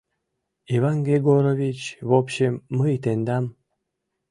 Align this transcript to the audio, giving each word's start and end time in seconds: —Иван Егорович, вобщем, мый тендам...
—Иван 0.75 0.97
Егорович, 1.17 1.79
вобщем, 2.09 2.53
мый 2.77 2.95
тендам... 3.03 3.45